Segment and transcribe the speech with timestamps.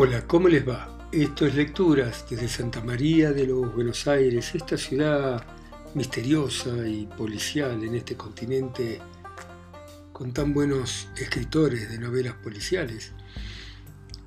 [0.00, 1.08] Hola, ¿cómo les va?
[1.10, 5.44] Esto es Lecturas desde Santa María de los Buenos Aires, esta ciudad
[5.92, 9.00] misteriosa y policial en este continente
[10.12, 13.12] con tan buenos escritores de novelas policiales.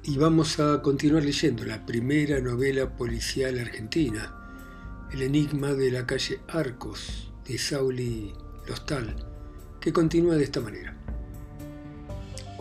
[0.04, 4.36] Y vamos a continuar leyendo la primera novela policial argentina,
[5.10, 8.34] El enigma de la calle Arcos, de Sauli
[8.68, 9.16] Lostal,
[9.80, 11.01] que continúa de esta manera.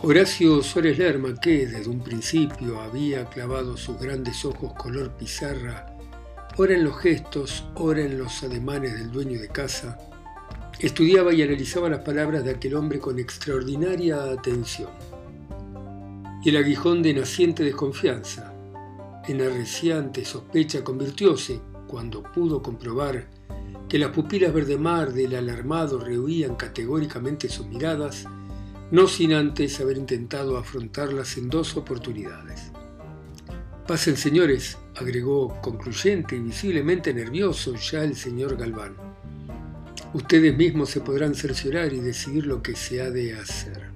[0.03, 5.95] Horacio Suárez Lerma, que desde un principio había clavado sus grandes ojos color pizarra,
[6.57, 9.99] ora en los gestos, ora en los ademanes del dueño de casa,
[10.79, 14.89] estudiaba y analizaba las palabras de aquel hombre con extraordinaria atención.
[16.43, 18.55] Y el aguijón de naciente desconfianza,
[19.27, 23.27] en arreciante sospecha, convirtióse, cuando pudo comprobar
[23.87, 28.25] que las pupilas verde mar del alarmado rehuían categóricamente sus miradas,
[28.91, 32.71] no sin antes haber intentado afrontarlas en dos oportunidades.
[33.87, 38.95] Pasen señores, agregó concluyente y visiblemente nervioso ya el señor Galván.
[40.13, 43.91] Ustedes mismos se podrán cerciorar y decidir lo que se ha de hacer.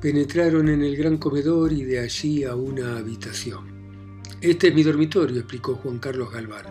[0.00, 4.22] Penetraron en el gran comedor y de allí a una habitación.
[4.40, 6.66] Este es mi dormitorio, explicó Juan Carlos Galván.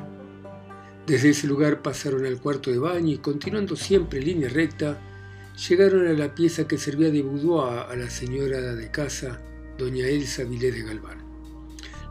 [1.06, 5.00] Desde ese lugar pasaron al cuarto de baño y continuando siempre línea recta,
[5.58, 9.42] llegaron a la pieza que servía de boudoir a la señora de casa,
[9.78, 11.24] doña Elsa Vilés de Galván.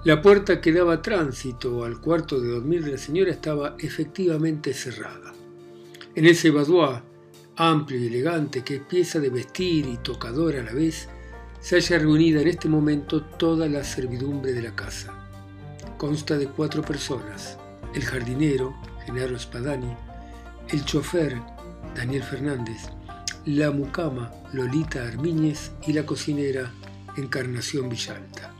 [0.05, 5.33] La puerta que daba tránsito al cuarto de dormir de la señora estaba efectivamente cerrada.
[6.15, 7.03] En ese boudoir,
[7.57, 11.09] amplio y elegante, que es pieza de vestir y tocador a la vez,
[11.61, 15.15] se halla reunida en este momento toda la servidumbre de la casa.
[15.97, 17.59] Consta de cuatro personas,
[17.95, 18.75] el jardinero,
[19.07, 19.95] Genaro Spadani,
[20.69, 21.41] el chofer,
[21.95, 22.91] Daniel Fernández,
[23.47, 26.73] la mucama Lolita Armiñez y la cocinera
[27.17, 28.55] Encarnación Villalta.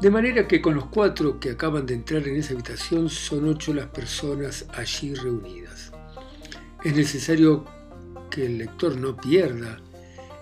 [0.00, 3.72] De manera que con los cuatro que acaban de entrar en esa habitación son ocho
[3.72, 5.92] las personas allí reunidas.
[6.82, 7.64] Es necesario
[8.28, 9.78] que el lector no pierda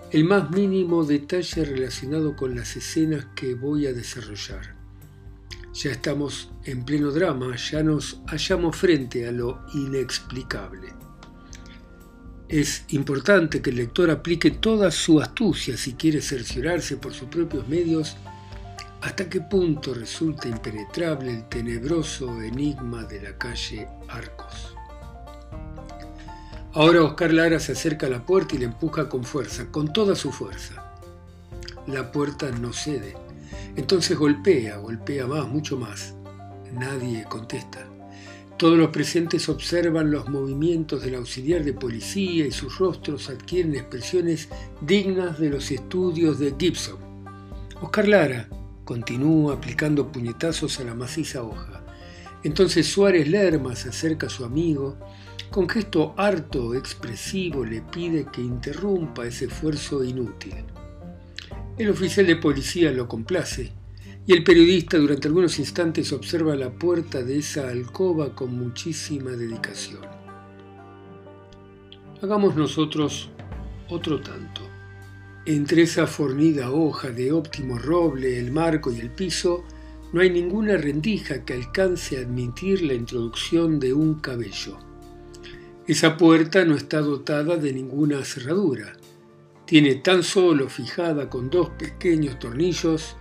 [0.09, 4.75] el más mínimo detalle relacionado con las escenas que voy a desarrollar.
[5.73, 11.02] Ya estamos en pleno drama, ya nos hallamos frente a lo inexplicable.
[12.53, 17.67] Es importante que el lector aplique toda su astucia si quiere cerciorarse por sus propios
[17.67, 18.15] medios
[19.01, 24.75] hasta qué punto resulta impenetrable el tenebroso enigma de la calle Arcos.
[26.73, 30.13] Ahora Oscar Lara se acerca a la puerta y la empuja con fuerza, con toda
[30.13, 30.93] su fuerza.
[31.87, 33.15] La puerta no cede.
[33.75, 36.13] Entonces golpea, golpea más, mucho más.
[36.71, 37.92] Nadie contesta.
[38.57, 44.47] Todos los presentes observan los movimientos del auxiliar de policía y sus rostros adquieren expresiones
[44.81, 46.97] dignas de los estudios de Gibson.
[47.81, 48.47] Oscar Lara
[48.85, 51.83] continúa aplicando puñetazos a la maciza hoja.
[52.43, 54.97] Entonces Suárez Lerma se acerca a su amigo,
[55.49, 60.55] con gesto harto expresivo le pide que interrumpa ese esfuerzo inútil.
[61.77, 63.71] El oficial de policía lo complace
[64.25, 70.01] y el periodista durante algunos instantes observa la puerta de esa alcoba con muchísima dedicación.
[72.21, 73.29] Hagamos nosotros
[73.89, 74.61] otro tanto.
[75.45, 79.65] Entre esa fornida hoja de óptimo roble, el marco y el piso,
[80.13, 84.77] no hay ninguna rendija que alcance a admitir la introducción de un cabello.
[85.85, 88.93] Esa puerta no está dotada de ninguna cerradura.
[89.65, 93.17] Tiene tan solo fijada con dos pequeños tornillos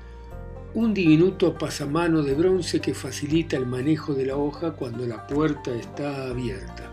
[0.74, 5.70] un diminuto pasamano de bronce que facilita el manejo de la hoja cuando la puerta
[5.74, 6.90] está abierta.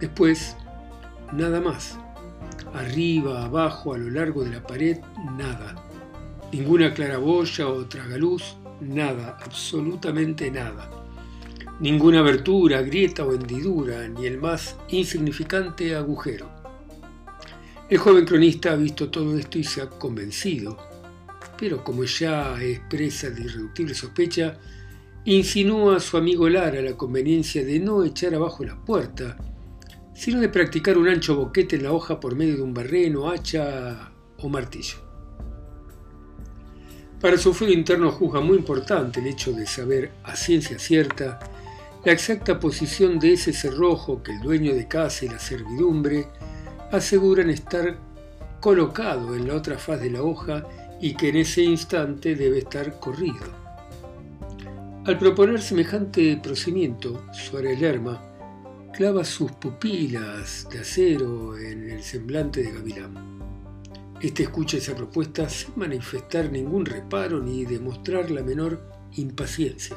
[0.00, 0.56] Después,
[1.32, 1.98] nada más.
[2.74, 4.98] Arriba, abajo, a lo largo de la pared,
[5.36, 5.76] nada.
[6.52, 10.90] Ninguna claraboya o tragaluz, nada, absolutamente nada.
[11.78, 16.50] Ninguna abertura, grieta o hendidura, ni el más insignificante agujero.
[17.88, 20.91] El joven cronista ha visto todo esto y se ha convencido
[21.62, 24.58] pero como ya expresa de irreductible sospecha,
[25.24, 29.36] insinúa a su amigo Lara la conveniencia de no echar abajo la puerta,
[30.12, 34.10] sino de practicar un ancho boquete en la hoja por medio de un barreno, hacha
[34.38, 34.96] o martillo.
[37.20, 41.38] Para su fuego interno juzga muy importante el hecho de saber a ciencia cierta
[42.04, 46.26] la exacta posición de ese cerrojo que el dueño de casa y la servidumbre
[46.90, 47.96] aseguran estar
[48.60, 50.64] colocado en la otra faz de la hoja
[51.02, 53.44] y que en ese instante debe estar corrido.
[55.04, 58.22] Al proponer semejante procedimiento, Suárez Lerma
[58.94, 63.32] clava sus pupilas de acero en el semblante de Gavilán.
[64.20, 68.80] Este escucha esa propuesta sin manifestar ningún reparo ni demostrar la menor
[69.16, 69.96] impaciencia.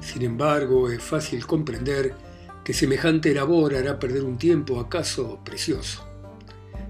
[0.00, 2.14] Sin embargo, es fácil comprender
[2.62, 6.05] que semejante labor hará perder un tiempo acaso precioso.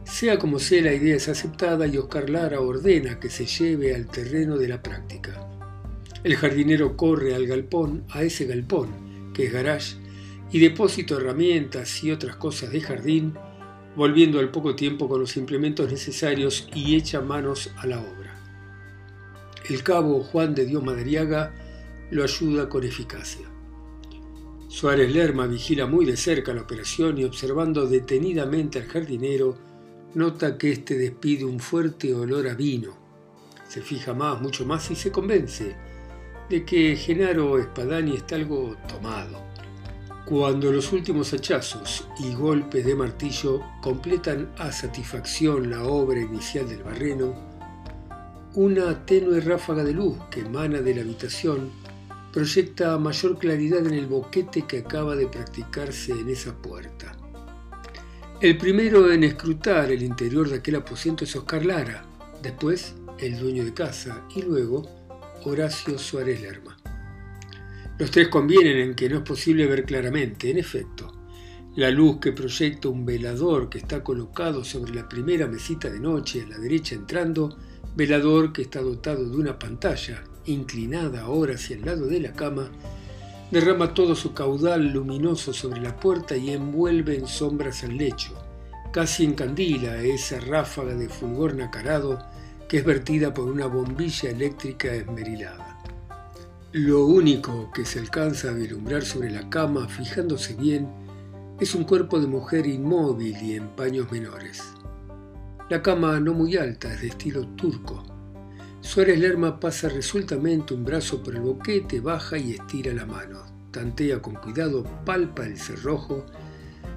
[0.07, 4.07] Sea como sea, la idea es aceptada y Oscar Lara ordena que se lleve al
[4.07, 5.51] terreno de la práctica.
[6.23, 9.97] El jardinero corre al galpón, a ese galpón, que es garage,
[10.53, 13.35] y depósito de herramientas y otras cosas de jardín,
[13.97, 18.41] volviendo al poco tiempo con los implementos necesarios y echa manos a la obra.
[19.69, 21.53] El cabo Juan de Dios Madariaga
[22.13, 23.47] lo ayuda con eficacia.
[24.69, 29.66] Suárez Lerma vigila muy de cerca la operación y observando detenidamente al jardinero,
[30.15, 32.95] nota que éste despide un fuerte olor a vino.
[33.69, 35.77] Se fija más, mucho más y se convence
[36.49, 39.45] de que Genaro Espadani está algo tomado.
[40.25, 46.83] Cuando los últimos hachazos y golpes de martillo completan a satisfacción la obra inicial del
[46.83, 47.35] barreno,
[48.55, 51.71] una tenue ráfaga de luz que emana de la habitación
[52.33, 57.17] proyecta mayor claridad en el boquete que acaba de practicarse en esa puerta.
[58.39, 62.05] El primero en escrutar el interior de aquel aposento es Oscar Lara,
[62.43, 64.87] después el dueño de casa y luego
[65.45, 66.77] Horacio Suárez Lerma.
[67.99, 71.15] Los tres convienen en que no es posible ver claramente, en efecto.
[71.77, 76.43] La luz que proyecta un velador que está colocado sobre la primera mesita de noche
[76.43, 77.57] a la derecha entrando,
[77.97, 82.71] velador que está dotado de una pantalla inclinada ahora hacia el lado de la cama,
[83.51, 88.35] derrama todo su caudal luminoso sobre la puerta y envuelve en sombras el lecho.
[88.93, 92.19] Casi encandila esa ráfaga de fulgor nacarado
[92.69, 95.79] que es vertida por una bombilla eléctrica esmerilada.
[96.73, 100.89] Lo único que se alcanza a vislumbrar sobre la cama, fijándose bien,
[101.61, 104.63] es un cuerpo de mujer inmóvil y en paños menores.
[105.71, 108.05] La cama no muy alta, es de estilo turco.
[108.87, 113.69] Suárez Lerma pasa resueltamente un brazo por el boquete, baja y estira la mano.
[113.73, 116.25] Tantea con cuidado, palpa el cerrojo,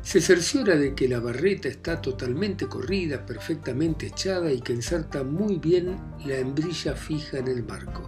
[0.04, 5.58] se cerciora de que la barreta está totalmente corrida, perfectamente echada y que inserta muy
[5.58, 5.98] bien
[6.28, 8.08] la hembrilla fija en el marco.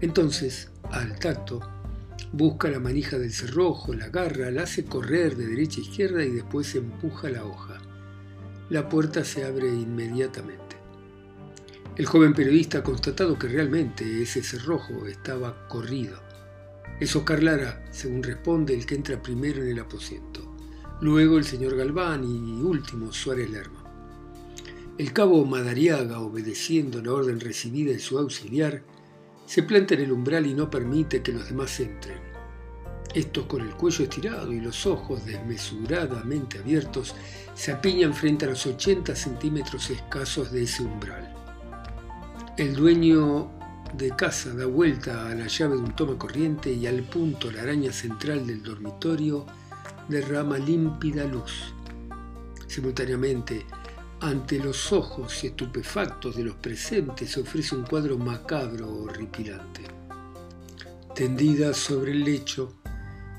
[0.00, 1.60] Entonces, al tacto,
[2.32, 6.30] busca la manija del cerrojo, la agarra, la hace correr de derecha a izquierda y
[6.30, 7.78] después empuja la hoja.
[8.70, 10.75] La puerta se abre inmediatamente.
[11.96, 16.20] El joven periodista ha constatado que realmente ese cerrojo estaba corrido.
[17.00, 20.42] Es Oscar Lara, según responde, el que entra primero en el aposento.
[21.00, 23.82] Luego el señor Galván y último Suárez Lerma.
[24.98, 28.82] El cabo Madariaga, obedeciendo la orden recibida de su auxiliar,
[29.46, 32.18] se planta en el umbral y no permite que los demás entren.
[33.14, 37.14] Estos con el cuello estirado y los ojos desmesuradamente abiertos
[37.54, 41.45] se apiñan frente a los 80 centímetros escasos de ese umbral.
[42.56, 43.50] El dueño
[43.98, 47.60] de casa da vuelta a la llave de un toma corriente y al punto la
[47.60, 49.44] araña central del dormitorio
[50.08, 51.74] derrama límpida luz.
[52.66, 53.66] Simultáneamente,
[54.20, 59.82] ante los ojos estupefactos de los presentes se ofrece un cuadro macabro horripilante.
[61.14, 62.78] Tendida sobre el lecho,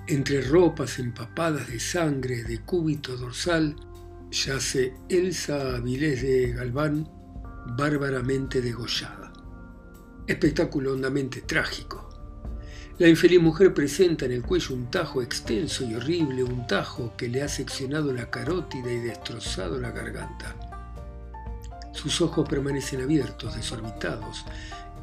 [0.06, 3.76] entre ropas empapadas de sangre de cúbito dorsal,
[4.30, 7.17] yace Elsa Avilés de Galván,
[7.76, 9.34] bárbaramente degollada.
[10.26, 12.10] Espectáculo hondamente trágico.
[12.98, 17.28] La infeliz mujer presenta en el cuello un tajo extenso y horrible, un tajo que
[17.28, 20.56] le ha seccionado la carótida y destrozado la garganta.
[21.92, 24.46] Sus ojos permanecen abiertos, desorbitados,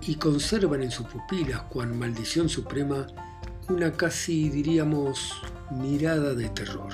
[0.00, 3.06] y conservan en sus pupilas, cuan maldición suprema,
[3.68, 5.32] una casi, diríamos,
[5.70, 6.92] mirada de terror.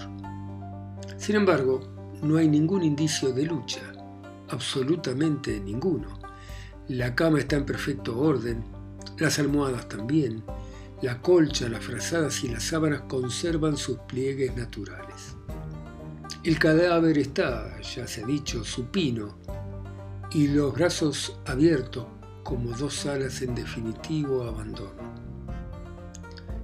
[1.16, 1.80] Sin embargo,
[2.22, 3.89] no hay ningún indicio de lucha,
[4.50, 6.18] absolutamente ninguno.
[6.88, 8.64] La cama está en perfecto orden,
[9.18, 10.42] las almohadas también,
[11.02, 15.36] la colcha, las frazadas y las sábanas conservan sus pliegues naturales.
[16.42, 19.38] El cadáver está, ya se ha dicho, supino,
[20.32, 22.06] y los brazos abiertos
[22.42, 25.10] como dos alas en definitivo abandono.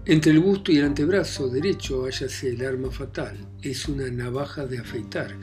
[0.09, 3.37] Entre el busto y el antebrazo derecho hállase el arma fatal.
[3.61, 5.35] Es una navaja de afeitar.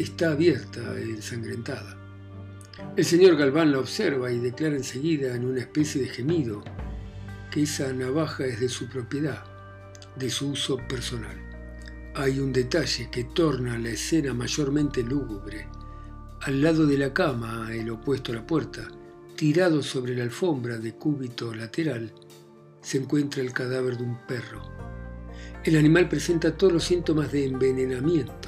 [0.00, 1.94] Está abierta, ensangrentada.
[2.96, 6.64] El señor Galván la observa y declara enseguida en una especie de gemido
[7.50, 9.44] que esa navaja es de su propiedad,
[10.16, 11.36] de su uso personal.
[12.14, 15.68] Hay un detalle que torna la escena mayormente lúgubre
[16.44, 18.88] al lado de la cama, el opuesto a la puerta,
[19.36, 22.10] tirado sobre la alfombra de cúbito lateral,
[22.80, 24.62] se encuentra el cadáver de un perro.
[25.62, 28.39] El animal presenta todos los síntomas de envenenamiento.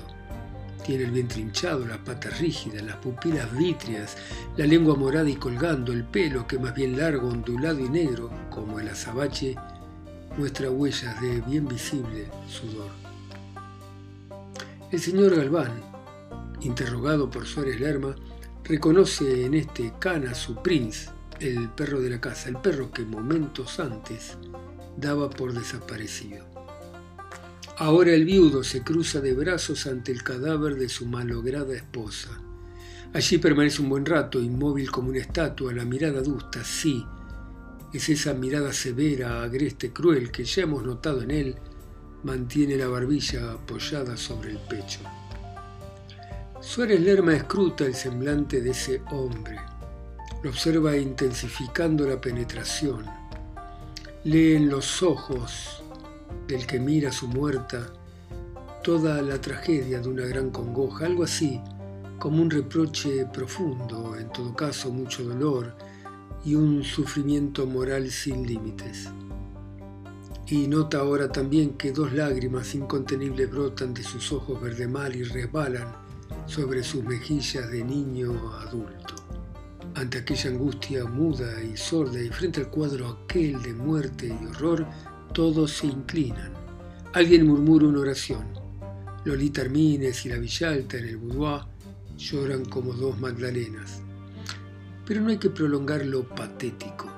[0.85, 4.17] Tiene el vientre hinchado, las patas rígidas, las pupilas vítreas,
[4.57, 8.81] la lengua morada y colgando, el pelo que más bien largo, ondulado y negro, como
[8.81, 9.55] el azabache,
[10.37, 12.91] muestra huellas de bien visible sudor.
[14.91, 15.73] El señor Galván,
[16.62, 18.17] interrogado por Suárez Lerma,
[18.65, 23.05] reconoce en este can a su prince, el perro de la casa, el perro que
[23.05, 24.37] momentos antes
[24.97, 26.45] daba por desaparecido.
[27.79, 32.29] Ahora el viudo se cruza de brazos ante el cadáver de su malograda esposa.
[33.14, 37.05] Allí permanece un buen rato, inmóvil como una estatua, la mirada adusta, sí,
[37.93, 41.57] es esa mirada severa, agreste, cruel que ya hemos notado en él,
[42.25, 45.00] mantiene la barbilla apoyada sobre el pecho.
[46.61, 49.57] Suárez Lerma escruta el semblante de ese hombre,
[50.43, 53.07] lo observa intensificando la penetración,
[54.25, 55.82] lee en los ojos
[56.47, 57.93] del que mira su muerta,
[58.83, 61.61] toda la tragedia de una gran congoja, algo así
[62.19, 65.75] como un reproche profundo, en todo caso mucho dolor
[66.45, 69.09] y un sufrimiento moral sin límites.
[70.47, 75.25] Y nota ahora también que dos lágrimas incontenibles brotan de sus ojos verde mal y
[75.25, 75.89] resbalan
[76.47, 79.15] sobre sus mejillas de niño adulto.
[79.95, 84.87] Ante aquella angustia muda y sorda y frente al cuadro aquel de muerte y horror,
[85.33, 86.53] todos se inclinan.
[87.15, 88.47] Alguien murmura una oración.
[89.25, 91.62] Lolita Armines y la Villalta en el boudoir
[92.17, 94.01] lloran como dos Magdalenas.
[95.07, 97.11] Pero no hay que prolongar lo patético.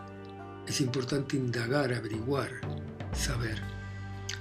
[0.66, 2.50] Es importante indagar, averiguar,
[3.12, 3.60] saber.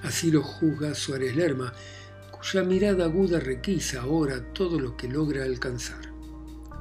[0.03, 1.73] Así lo juzga Suárez Lerma,
[2.31, 6.13] cuya mirada aguda requisa ahora todo lo que logra alcanzar.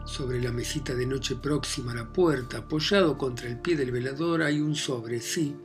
[0.04, 4.42] Sobre la mesita de noche próxima a la puerta, apoyado contra el pie del velador,
[4.42, 5.56] hay un sobre, sí,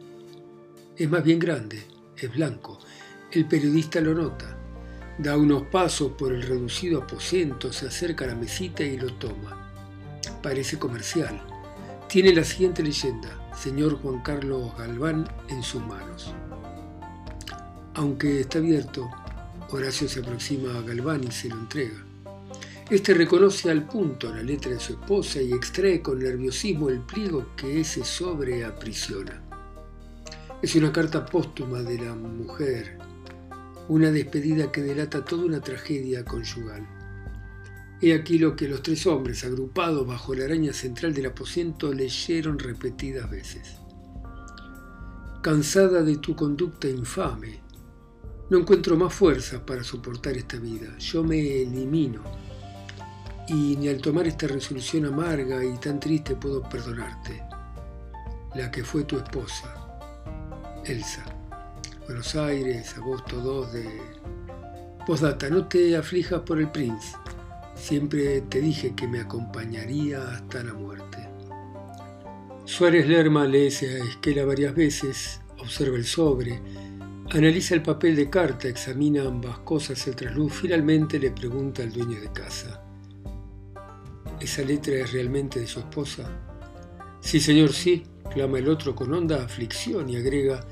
[0.97, 1.83] es más bien grande,
[2.17, 2.79] es blanco.
[3.31, 4.57] El periodista lo nota.
[5.19, 9.71] Da unos pasos por el reducido aposento, se acerca a la mesita y lo toma.
[10.41, 11.39] Parece comercial.
[12.09, 16.33] Tiene la siguiente leyenda, señor Juan Carlos Galván en sus manos.
[17.93, 19.09] Aunque está abierto,
[19.69, 22.03] Horacio se aproxima a Galván y se lo entrega.
[22.89, 27.47] Este reconoce al punto la letra de su esposa y extrae con nerviosismo el pliego
[27.55, 29.46] que ese sobre aprisiona.
[30.59, 32.97] Es una carta póstuma de la mujer,
[33.89, 36.83] una despedida que delata toda una tragedia conyugal.
[38.01, 42.57] He aquí lo que los tres hombres, agrupados bajo la araña central del aposento, leyeron
[42.57, 43.77] repetidas veces.
[45.43, 47.61] Cansada de tu conducta infame,
[48.49, 50.97] no encuentro más fuerza para soportar esta vida.
[50.97, 52.23] Yo me elimino.
[53.47, 57.43] Y ni al tomar esta resolución amarga y tan triste puedo perdonarte,
[58.55, 59.76] la que fue tu esposa
[60.89, 61.23] Elsa.
[62.05, 64.01] Buenos Aires, agosto 2 de...
[65.05, 67.15] Postdata, no te aflijas por el Prince.
[67.75, 71.17] Siempre te dije que me acompañaría hasta la muerte.
[72.63, 76.61] Suárez Lerma lee esa esquela varias veces, observa el sobre,
[77.31, 82.19] analiza el papel de carta, examina ambas cosas el trasluz, finalmente le pregunta al dueño
[82.21, 82.81] de casa.
[84.39, 86.29] ¿Esa letra es realmente de su esposa?
[87.19, 88.03] Sí, señor, sí,
[88.33, 90.65] clama el otro con honda aflicción y agrega,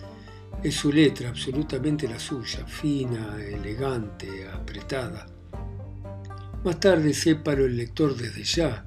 [0.64, 5.26] es su letra, absolutamente la suya, fina, elegante, apretada.
[6.64, 8.86] Más tarde, sépalo el lector desde ya.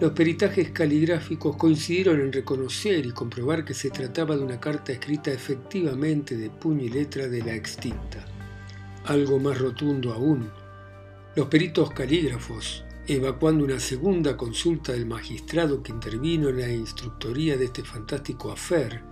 [0.00, 5.30] Los peritajes caligráficos coincidieron en reconocer y comprobar que se trataba de una carta escrita
[5.30, 8.24] efectivamente de puño y letra de la extinta.
[9.04, 10.50] Algo más rotundo aún,
[11.34, 17.64] los peritos calígrafos, evacuando una segunda consulta del magistrado que intervino en la instructoría de
[17.64, 19.02] este fantástico afer,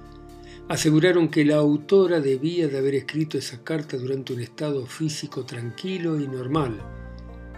[0.69, 6.21] aseguraron que la autora debía de haber escrito esa carta durante un estado físico tranquilo
[6.21, 6.81] y normal,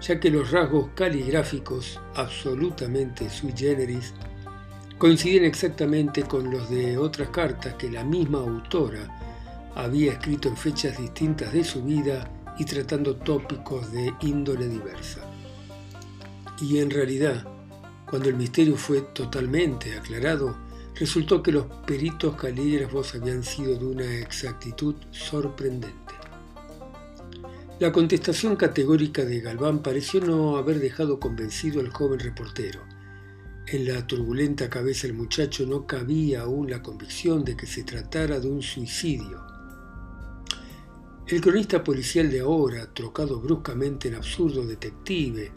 [0.00, 4.14] ya que los rasgos caligráficos, absolutamente sui generis,
[4.96, 10.96] coinciden exactamente con los de otras cartas que la misma autora había escrito en fechas
[10.96, 15.31] distintas de su vida y tratando tópicos de índole diversa.
[16.62, 17.44] Y en realidad,
[18.08, 20.56] cuando el misterio fue totalmente aclarado,
[20.94, 26.14] resultó que los peritos calígrafos habían sido de una exactitud sorprendente.
[27.80, 32.82] La contestación categórica de Galván pareció no haber dejado convencido al joven reportero.
[33.66, 38.38] En la turbulenta cabeza del muchacho no cabía aún la convicción de que se tratara
[38.38, 39.44] de un suicidio.
[41.26, 45.50] El cronista policial de ahora, trocado bruscamente en absurdo detective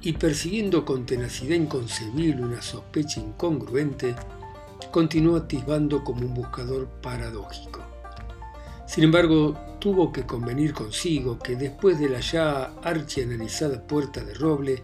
[0.00, 4.14] y persiguiendo con tenacidad inconcebible una sospecha incongruente,
[4.90, 7.80] continuó atisbando como un buscador paradójico.
[8.86, 14.82] Sin embargo, tuvo que convenir consigo que después de la ya archianalizada puerta de roble,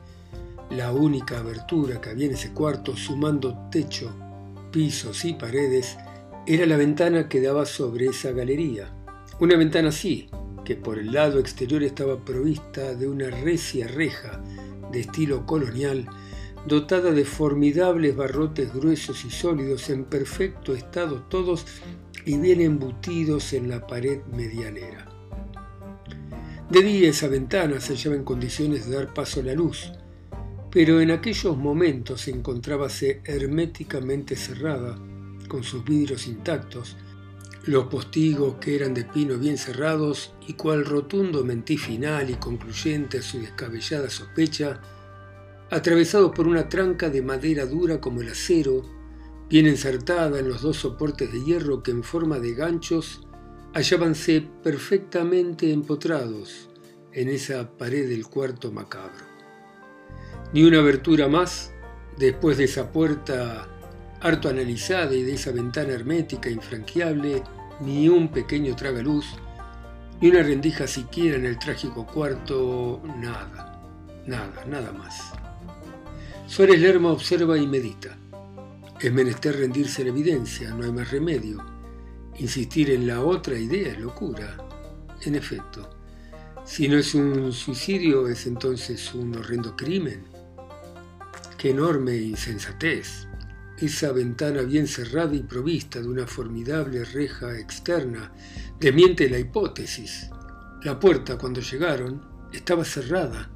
[0.70, 4.12] la única abertura que había en ese cuarto, sumando techo,
[4.70, 5.96] pisos y paredes,
[6.46, 8.92] era la ventana que daba sobre esa galería.
[9.40, 10.28] Una ventana así,
[10.64, 14.42] que por el lado exterior estaba provista de una recia reja
[14.94, 16.06] de estilo colonial,
[16.66, 21.66] dotada de formidables barrotes gruesos y sólidos en perfecto estado todos
[22.24, 25.06] y bien embutidos en la pared medianera.
[26.70, 29.92] De día esa ventana se hallaba en condiciones de dar paso a la luz,
[30.70, 34.98] pero en aquellos momentos se encontrábase herméticamente cerrada,
[35.46, 36.96] con sus vidrios intactos,
[37.66, 43.18] los postigos que eran de pino bien cerrados y cual rotundo mentí final y concluyente
[43.18, 44.80] a su descabellada sospecha,
[45.70, 48.82] atravesado por una tranca de madera dura como el acero,
[49.48, 53.26] bien ensartada en los dos soportes de hierro que en forma de ganchos
[53.72, 56.68] hallábanse perfectamente empotrados
[57.12, 59.24] en esa pared del cuarto macabro.
[60.52, 61.72] Ni una abertura más,
[62.18, 63.73] después de esa puerta
[64.24, 67.42] harto analizada y de esa ventana hermética infranqueable,
[67.80, 69.26] ni un pequeño tragaluz,
[70.18, 73.78] ni una rendija siquiera en el trágico cuarto, nada,
[74.26, 75.32] nada, nada más.
[76.46, 78.16] Suárez Lerma observa y medita.
[78.98, 81.62] Es menester rendirse la evidencia, no hay más remedio.
[82.38, 84.56] Insistir en la otra idea es locura.
[85.20, 85.90] En efecto,
[86.64, 90.24] si no es un suicidio, es entonces un horrendo crimen.
[91.58, 93.26] Qué enorme insensatez.
[93.78, 98.32] Esa ventana bien cerrada y provista de una formidable reja externa
[98.78, 100.30] desmiente la hipótesis.
[100.82, 103.50] La puerta, cuando llegaron, estaba cerrada,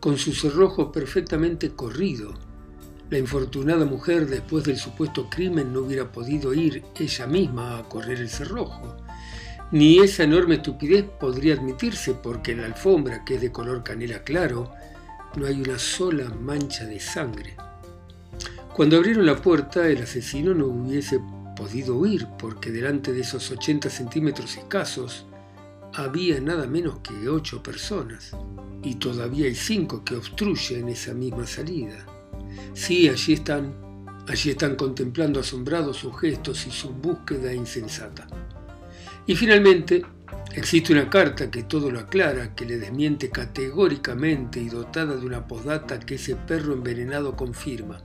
[0.00, 2.34] con su cerrojo perfectamente corrido
[3.10, 8.18] la infortunada mujer, después del supuesto crimen, no hubiera podido ir ella misma a correr
[8.18, 8.96] el cerrojo.
[9.72, 14.24] Ni esa enorme estupidez podría admitirse porque en la alfombra, que es de color canela
[14.24, 14.72] claro,
[15.36, 17.54] no hay una sola mancha de sangre.
[18.74, 21.20] Cuando abrieron la puerta, el asesino no hubiese
[21.54, 25.26] podido huir porque delante de esos 80 centímetros escasos
[25.92, 28.32] había nada menos que ocho personas
[28.82, 32.04] y todavía hay cinco que obstruyen esa misma salida.
[32.72, 33.76] Sí, allí están,
[34.26, 38.26] allí están contemplando asombrados sus gestos y su búsqueda insensata.
[39.24, 40.04] Y finalmente,
[40.52, 45.46] existe una carta que todo lo aclara, que le desmiente categóricamente y dotada de una
[45.46, 48.02] posdata que ese perro envenenado confirma.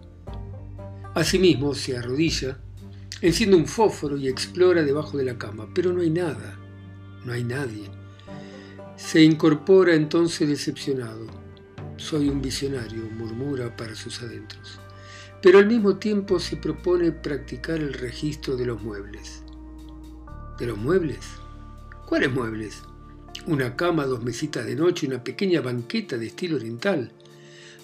[1.19, 2.57] Asimismo, se arrodilla,
[3.21, 6.57] enciende un fósforo y explora debajo de la cama, pero no hay nada,
[7.25, 7.89] no hay nadie.
[8.95, 11.39] Se incorpora entonces decepcionado
[11.99, 14.79] soy un visionario, murmura para sus adentros.
[15.41, 19.43] Pero al mismo tiempo se propone practicar el registro de los muebles.
[20.57, 21.19] ¿De los muebles?
[22.07, 22.81] ¿Cuáles muebles?
[23.47, 27.11] Una cama, dos mesitas de noche, una pequeña banqueta de estilo oriental.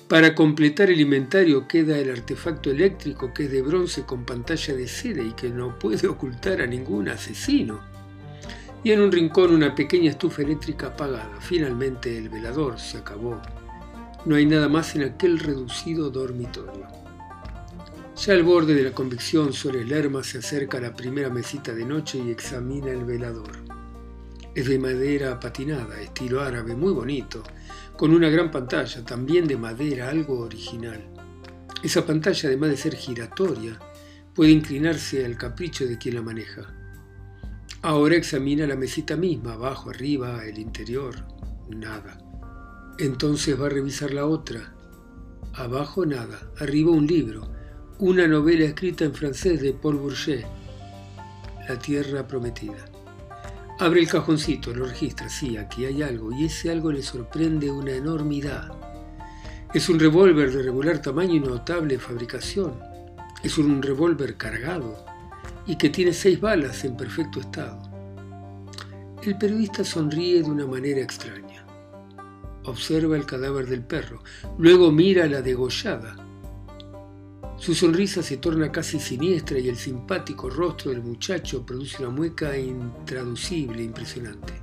[0.07, 4.87] Para completar el inventario queda el artefacto eléctrico que es de bronce con pantalla de
[4.87, 7.81] seda y que no puede ocultar a ningún asesino.
[8.83, 11.39] Y en un rincón una pequeña estufa eléctrica apagada.
[11.39, 13.41] Finalmente el velador se acabó.
[14.25, 16.85] No hay nada más en aquel reducido dormitorio.
[18.15, 21.83] Ya al borde de la convicción, sobre Lerma se acerca a la primera mesita de
[21.83, 23.51] noche y examina el velador.
[24.53, 27.43] Es de madera patinada, estilo árabe, muy bonito,
[27.97, 31.01] con una gran pantalla, también de madera, algo original.
[31.83, 33.79] Esa pantalla, además de ser giratoria,
[34.33, 36.73] puede inclinarse al capricho de quien la maneja.
[37.81, 41.15] Ahora examina la mesita misma, abajo, arriba, el interior,
[41.69, 42.17] nada.
[42.97, 44.73] Entonces va a revisar la otra.
[45.53, 47.49] Abajo nada, arriba un libro,
[47.99, 50.45] una novela escrita en francés de Paul Bourget,
[51.69, 52.94] La Tierra Prometida.
[53.79, 57.91] Abre el cajoncito, lo registra, sí, aquí hay algo, y ese algo le sorprende una
[57.91, 58.71] enormidad.
[59.73, 62.79] Es un revólver de regular tamaño y notable fabricación.
[63.43, 65.05] Es un revólver cargado
[65.67, 67.81] y que tiene seis balas en perfecto estado.
[69.23, 71.55] El periodista sonríe de una manera extraña
[72.65, 74.23] observa el cadáver del perro,
[74.57, 76.15] luego mira la degollada.
[77.65, 82.55] Su sonrisa se torna casi siniestra y el simpático rostro del muchacho produce una mueca
[82.55, 84.53] intraducible, impresionante.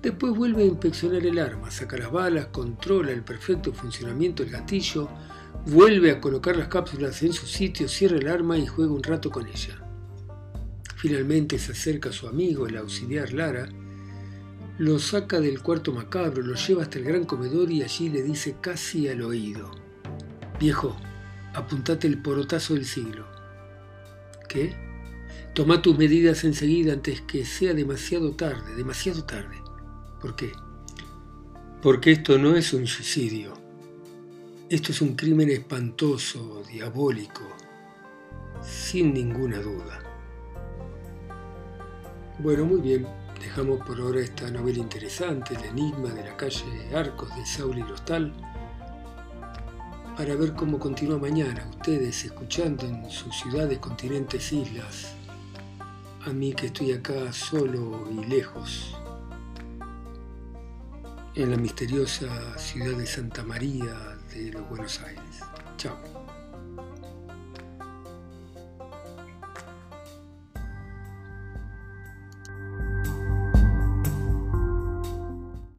[0.00, 5.10] Después vuelve a inspeccionar el arma, saca las balas, controla el perfecto funcionamiento del gatillo,
[5.66, 9.30] vuelve a colocar las cápsulas en su sitio, cierra el arma y juega un rato
[9.30, 9.78] con ella.
[10.96, 13.68] Finalmente se acerca a su amigo, el auxiliar Lara,
[14.78, 18.56] lo saca del cuarto macabro, lo lleva hasta el gran comedor y allí le dice
[18.62, 19.70] casi al oído,
[20.58, 20.96] Viejo,
[21.56, 23.26] apuntate el porotazo del siglo.
[24.48, 24.76] ¿Qué?
[25.54, 29.56] Toma tus medidas enseguida antes que sea demasiado tarde, demasiado tarde.
[30.20, 30.52] ¿Por qué?
[31.82, 33.54] Porque esto no es un suicidio.
[34.68, 37.42] Esto es un crimen espantoso, diabólico,
[38.62, 40.02] sin ninguna duda.
[42.38, 43.06] Bueno, muy bien.
[43.40, 46.64] Dejamos por ahora esta novela interesante, El enigma de la calle
[46.94, 48.34] Arcos de Saul y Rostal,
[50.16, 55.12] para ver cómo continúa mañana, ustedes escuchando en sus ciudades, continentes, islas,
[56.24, 58.96] a mí que estoy acá solo y lejos,
[61.34, 65.40] en la misteriosa ciudad de Santa María de los Buenos Aires.
[65.76, 66.15] Chao.